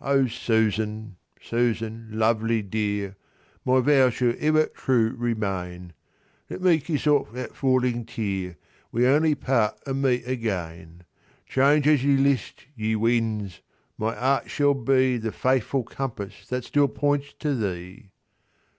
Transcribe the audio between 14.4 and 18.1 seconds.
shall beThe faithful compass that still points to thee.